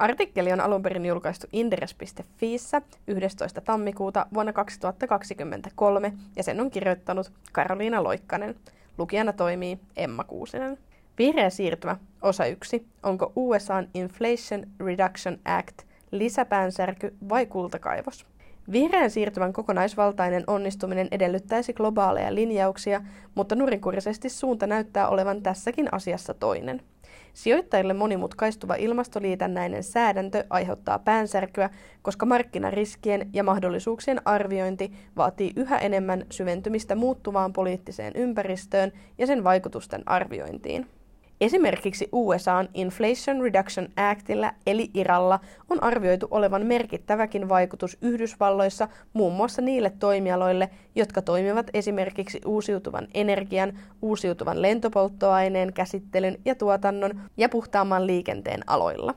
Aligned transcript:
Artikkeli 0.00 0.52
on 0.52 0.60
alun 0.60 0.82
perin 0.82 1.06
julkaistu 1.06 1.46
inderes.fiissä 1.52 2.82
11. 3.06 3.60
tammikuuta 3.60 4.26
vuonna 4.34 4.52
2023 4.52 6.12
ja 6.36 6.42
sen 6.42 6.60
on 6.60 6.70
kirjoittanut 6.70 7.32
Karoliina 7.52 8.02
Loikkanen. 8.02 8.54
Lukijana 8.98 9.32
toimii 9.32 9.78
Emma 9.96 10.24
Kuusinen. 10.24 10.78
Vihreä 11.18 11.50
siirtymä, 11.50 11.96
osa 12.22 12.46
1. 12.46 12.86
Onko 13.02 13.32
USAn 13.36 13.88
Inflation 13.94 14.66
Reduction 14.80 15.38
Act 15.44 15.82
lisäpäänsärky 16.10 17.14
vai 17.28 17.46
kultakaivos? 17.46 18.26
Vihreän 18.72 19.10
siirtymän 19.10 19.52
kokonaisvaltainen 19.52 20.44
onnistuminen 20.46 21.08
edellyttäisi 21.10 21.72
globaaleja 21.72 22.34
linjauksia, 22.34 23.02
mutta 23.34 23.54
nurinkurisesti 23.54 24.28
suunta 24.28 24.66
näyttää 24.66 25.08
olevan 25.08 25.42
tässäkin 25.42 25.94
asiassa 25.94 26.34
toinen. 26.34 26.82
Sijoittajille 27.34 27.94
monimutkaistuva 27.94 28.74
ilmastoliitännäinen 28.74 29.82
säädäntö 29.82 30.44
aiheuttaa 30.50 30.98
päänsärkyä, 30.98 31.70
koska 32.02 32.26
markkinariskien 32.26 33.30
ja 33.32 33.44
mahdollisuuksien 33.44 34.20
arviointi 34.24 34.92
vaatii 35.16 35.52
yhä 35.56 35.78
enemmän 35.78 36.26
syventymistä 36.30 36.94
muuttuvaan 36.94 37.52
poliittiseen 37.52 38.12
ympäristöön 38.16 38.92
ja 39.18 39.26
sen 39.26 39.44
vaikutusten 39.44 40.02
arviointiin. 40.06 40.86
Esimerkiksi 41.40 42.08
USAn 42.12 42.68
Inflation 42.74 43.42
Reduction 43.42 43.88
Actilla 43.96 44.52
eli 44.66 44.90
IRalla 44.94 45.40
on 45.70 45.82
arvioitu 45.82 46.28
olevan 46.30 46.66
merkittäväkin 46.66 47.48
vaikutus 47.48 47.98
Yhdysvalloissa 48.02 48.88
muun 49.12 49.32
muassa 49.32 49.62
niille 49.62 49.92
toimialoille, 49.98 50.70
jotka 50.94 51.22
toimivat 51.22 51.66
esimerkiksi 51.74 52.40
uusiutuvan 52.46 53.08
energian, 53.14 53.78
uusiutuvan 54.02 54.62
lentopolttoaineen 54.62 55.72
käsittelyn 55.72 56.38
ja 56.44 56.54
tuotannon 56.54 57.20
ja 57.36 57.48
puhtaamman 57.48 58.06
liikenteen 58.06 58.60
aloilla. 58.66 59.14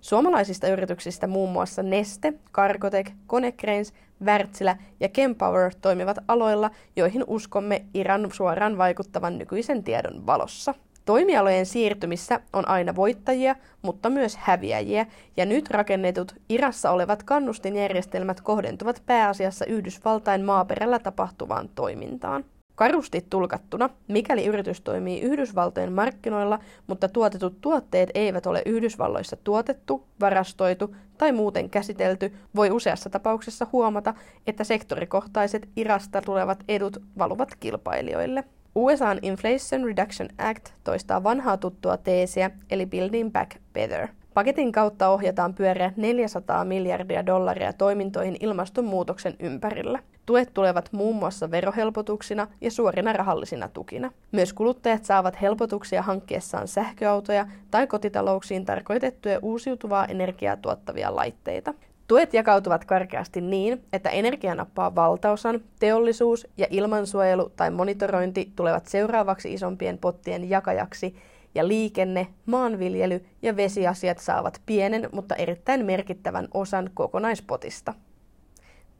Suomalaisista 0.00 0.68
yrityksistä 0.68 1.26
muun 1.26 1.52
muassa 1.52 1.82
Neste, 1.82 2.32
Cargotec, 2.52 3.10
Konecranes, 3.26 3.94
Wärtsilä 4.24 4.76
ja 5.00 5.08
Kempower 5.08 5.72
toimivat 5.80 6.16
aloilla, 6.28 6.70
joihin 6.96 7.24
uskomme 7.26 7.84
Iran 7.94 8.28
suoraan 8.32 8.78
vaikuttavan 8.78 9.38
nykyisen 9.38 9.84
tiedon 9.84 10.26
valossa. 10.26 10.74
Toimialojen 11.04 11.66
siirtymissä 11.66 12.40
on 12.52 12.68
aina 12.68 12.96
voittajia, 12.96 13.56
mutta 13.82 14.10
myös 14.10 14.36
häviäjiä, 14.36 15.06
ja 15.36 15.46
nyt 15.46 15.70
rakennetut 15.70 16.34
Irassa 16.48 16.90
olevat 16.90 17.22
kannustinjärjestelmät 17.22 18.40
kohdentuvat 18.40 19.02
pääasiassa 19.06 19.64
Yhdysvaltain 19.64 20.44
maaperällä 20.44 20.98
tapahtuvaan 20.98 21.68
toimintaan. 21.74 22.44
Karusti 22.74 23.26
tulkattuna, 23.30 23.90
mikäli 24.08 24.46
yritys 24.46 24.80
toimii 24.80 25.20
Yhdysvaltojen 25.20 25.92
markkinoilla, 25.92 26.58
mutta 26.86 27.08
tuotetut 27.08 27.60
tuotteet 27.60 28.10
eivät 28.14 28.46
ole 28.46 28.62
Yhdysvalloissa 28.66 29.36
tuotettu, 29.36 30.06
varastoitu 30.20 30.96
tai 31.18 31.32
muuten 31.32 31.70
käsitelty, 31.70 32.32
voi 32.56 32.70
useassa 32.70 33.10
tapauksessa 33.10 33.66
huomata, 33.72 34.14
että 34.46 34.64
sektorikohtaiset 34.64 35.68
Irasta 35.76 36.22
tulevat 36.22 36.64
edut 36.68 36.96
valuvat 37.18 37.54
kilpailijoille. 37.60 38.44
USAn 38.74 39.18
Inflation 39.22 39.84
Reduction 39.84 40.28
Act 40.38 40.68
toistaa 40.84 41.22
vanhaa 41.22 41.56
tuttua 41.56 41.96
teesiä, 41.96 42.50
eli 42.70 42.86
Building 42.86 43.32
Back 43.32 43.56
Better. 43.72 44.08
Paketin 44.34 44.72
kautta 44.72 45.08
ohjataan 45.08 45.54
pyöreä 45.54 45.92
400 45.96 46.64
miljardia 46.64 47.26
dollaria 47.26 47.72
toimintoihin 47.72 48.36
ilmastonmuutoksen 48.40 49.34
ympärillä. 49.38 49.98
Tuet 50.26 50.54
tulevat 50.54 50.88
muun 50.92 51.16
muassa 51.16 51.50
verohelpotuksina 51.50 52.46
ja 52.60 52.70
suorina 52.70 53.12
rahallisina 53.12 53.68
tukina. 53.68 54.10
Myös 54.32 54.52
kuluttajat 54.52 55.04
saavat 55.04 55.40
helpotuksia 55.40 56.02
hankkiessaan 56.02 56.68
sähköautoja 56.68 57.46
tai 57.70 57.86
kotitalouksiin 57.86 58.64
tarkoitettuja 58.64 59.38
uusiutuvaa 59.42 60.06
energiaa 60.06 60.56
tuottavia 60.56 61.16
laitteita. 61.16 61.74
Tuet 62.08 62.34
jakautuvat 62.34 62.84
karkeasti 62.84 63.40
niin, 63.40 63.84
että 63.92 64.10
energia 64.10 64.54
nappaa 64.54 64.94
valtaosan, 64.94 65.60
teollisuus 65.80 66.46
ja 66.56 66.66
ilmansuojelu 66.70 67.52
tai 67.56 67.70
monitorointi 67.70 68.52
tulevat 68.56 68.86
seuraavaksi 68.86 69.52
isompien 69.52 69.98
pottien 69.98 70.50
jakajaksi, 70.50 71.16
ja 71.54 71.68
liikenne, 71.68 72.26
maanviljely 72.46 73.24
ja 73.42 73.56
vesiasiat 73.56 74.18
saavat 74.18 74.60
pienen, 74.66 75.08
mutta 75.12 75.36
erittäin 75.36 75.84
merkittävän 75.84 76.48
osan 76.54 76.90
kokonaispotista. 76.94 77.94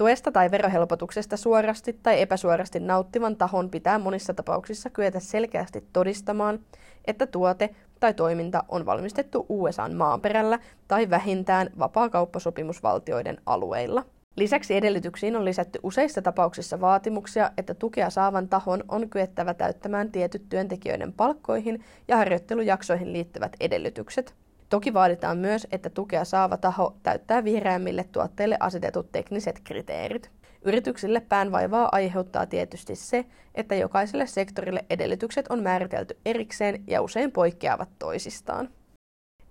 Tuesta 0.00 0.32
tai 0.32 0.50
verohelpotuksesta 0.50 1.36
suorasti 1.36 1.98
tai 2.02 2.20
epäsuorasti 2.20 2.80
nauttivan 2.80 3.36
tahon 3.36 3.70
pitää 3.70 3.98
monissa 3.98 4.34
tapauksissa 4.34 4.90
kyetä 4.90 5.20
selkeästi 5.20 5.84
todistamaan, 5.92 6.58
että 7.04 7.26
tuote 7.26 7.70
tai 8.00 8.14
toiminta 8.14 8.64
on 8.68 8.86
valmistettu 8.86 9.46
USAn 9.48 9.94
maaperällä 9.94 10.58
tai 10.88 11.10
vähintään 11.10 11.70
vapaakauppasopimusvaltioiden 11.78 13.38
alueilla. 13.46 14.04
Lisäksi 14.36 14.76
edellytyksiin 14.76 15.36
on 15.36 15.44
lisätty 15.44 15.78
useissa 15.82 16.22
tapauksissa 16.22 16.80
vaatimuksia, 16.80 17.50
että 17.56 17.74
tukea 17.74 18.10
saavan 18.10 18.48
tahon 18.48 18.84
on 18.88 19.08
kyettävä 19.08 19.54
täyttämään 19.54 20.12
tietyt 20.12 20.48
työntekijöiden 20.48 21.12
palkkoihin 21.12 21.84
ja 22.08 22.16
harjoittelujaksoihin 22.16 23.12
liittyvät 23.12 23.56
edellytykset. 23.60 24.34
Toki 24.70 24.94
vaaditaan 24.94 25.38
myös, 25.38 25.66
että 25.72 25.90
tukea 25.90 26.24
saava 26.24 26.56
taho 26.56 26.96
täyttää 27.02 27.44
vihreämmille 27.44 28.04
tuotteille 28.12 28.56
asetetut 28.60 29.12
tekniset 29.12 29.60
kriteerit. 29.64 30.30
Yrityksille 30.62 31.20
päänvaivaa 31.20 31.88
aiheuttaa 31.92 32.46
tietysti 32.46 32.96
se, 32.96 33.24
että 33.54 33.74
jokaiselle 33.74 34.26
sektorille 34.26 34.84
edellytykset 34.90 35.46
on 35.48 35.62
määritelty 35.62 36.16
erikseen 36.24 36.84
ja 36.86 37.02
usein 37.02 37.32
poikkeavat 37.32 37.88
toisistaan. 37.98 38.68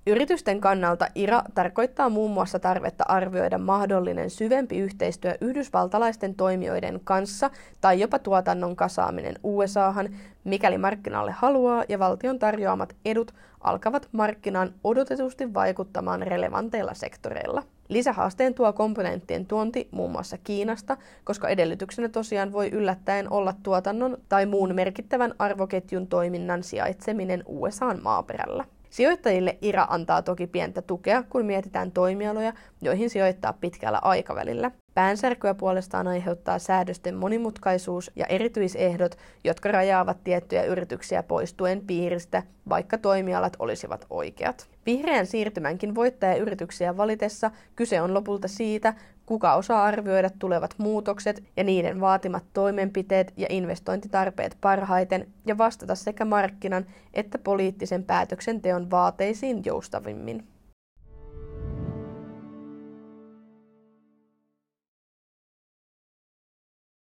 Yritysten 0.10 0.62
kannalta 0.62 1.08
IRA 1.16 1.44
tarkoittaa 1.54 2.10
muun 2.10 2.32
muassa 2.32 2.60
tarvetta 2.60 3.04
arvioida 3.08 3.58
mahdollinen 3.58 4.30
syvempi 4.30 4.78
yhteistyö 4.78 5.36
yhdysvaltalaisten 5.42 6.36
toimijoiden 6.36 7.00
kanssa 7.04 7.50
tai 7.82 8.00
jopa 8.00 8.20
tuotannon 8.20 8.76
kasaaminen 8.76 9.36
USAhan, 9.44 10.10
mikäli 10.44 10.78
markkinalle 10.78 11.32
haluaa 11.32 11.84
ja 11.90 12.00
valtion 12.00 12.40
tarjoamat 12.40 12.96
edut 13.06 13.34
alkavat 13.62 14.10
markkinaan 14.12 14.74
odotetusti 14.84 15.54
vaikuttamaan 15.54 16.22
relevanteilla 16.22 16.94
sektoreilla. 16.94 17.64
Lisähaasteen 17.88 18.54
tuo 18.54 18.74
komponenttien 18.74 19.46
tuonti 19.46 19.88
muun 19.92 20.12
muassa 20.12 20.38
Kiinasta, 20.44 20.98
koska 21.24 21.50
edellytyksenä 21.50 22.10
tosiaan 22.10 22.54
voi 22.54 22.70
yllättäen 22.70 23.32
olla 23.32 23.54
tuotannon 23.64 24.18
tai 24.30 24.46
muun 24.46 24.76
merkittävän 24.76 25.34
arvoketjun 25.40 26.08
toiminnan 26.08 26.64
sijaitseminen 26.64 27.44
USAn 27.46 28.00
maaperällä. 28.04 28.66
Sijoittajille 28.90 29.58
IRA 29.62 29.88
antaa 29.90 30.22
toki 30.22 30.48
pientä 30.48 30.82
tukea, 30.82 31.24
kun 31.24 31.46
mietitään 31.46 31.92
toimialoja, 31.92 32.54
joihin 32.82 33.10
sijoittaa 33.10 33.54
pitkällä 33.54 34.00
aikavälillä. 34.02 34.72
Päänsärkyä 34.94 35.54
puolestaan 35.54 36.08
aiheuttaa 36.08 36.60
säädösten 36.60 37.16
monimutkaisuus 37.16 38.12
ja 38.16 38.26
erityisehdot, 38.26 39.18
jotka 39.44 39.72
rajaavat 39.72 40.24
tiettyjä 40.24 40.64
yrityksiä 40.64 41.24
poistuen 41.24 41.82
piiristä, 41.88 42.44
vaikka 42.70 42.98
toimialat 42.98 43.56
olisivat 43.60 44.06
oikeat. 44.10 44.68
Vihreän 44.86 45.26
siirtymänkin 45.26 45.96
voittajayrityksiä 45.96 46.98
valitessa 46.98 47.52
kyse 47.76 48.02
on 48.02 48.14
lopulta 48.14 48.48
siitä, 48.48 48.94
kuka 49.30 49.54
osaa 49.54 49.84
arvioida 49.84 50.30
tulevat 50.40 50.76
muutokset 50.78 51.44
ja 51.58 51.64
niiden 51.64 52.02
vaatimat 52.02 52.44
toimenpiteet 52.54 53.34
ja 53.38 53.48
investointitarpeet 53.50 54.58
parhaiten 54.62 55.28
ja 55.46 55.58
vastata 55.58 55.96
sekä 55.96 56.26
markkinan 56.26 56.86
että 57.14 57.38
poliittisen 57.38 58.04
päätöksenteon 58.04 58.92
vaateisiin 58.92 59.62
joustavimmin. 59.66 60.48